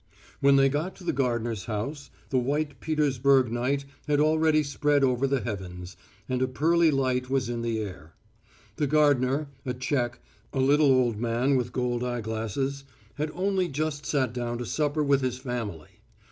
When 0.39 0.55
they 0.55 0.67
got 0.67 0.95
to 0.95 1.03
the 1.03 1.13
gardener's 1.13 1.65
house, 1.65 2.09
the 2.31 2.39
white 2.39 2.79
Petersburg 2.79 3.51
night 3.51 3.85
had 4.07 4.19
already 4.19 4.63
spread 4.63 5.03
over 5.03 5.27
the 5.27 5.41
heavens, 5.41 5.95
and 6.27 6.41
a 6.41 6.47
pearly 6.47 6.89
light 6.89 7.29
was 7.29 7.49
in 7.49 7.61
the 7.61 7.77
air. 7.77 8.15
The 8.77 8.87
gardener, 8.87 9.49
a 9.63 9.75
Tchekh, 9.75 10.17
a 10.53 10.59
little 10.59 10.91
old 10.91 11.19
man 11.19 11.55
with 11.55 11.71
gold 11.71 12.03
eyeglasses, 12.03 12.83
had 13.17 13.29
only 13.35 13.67
just 13.67 14.07
sat 14.07 14.33
down 14.33 14.57
to 14.57 14.65
supper 14.65 15.03
with 15.03 15.21
his 15.21 15.37
family. 15.37 15.99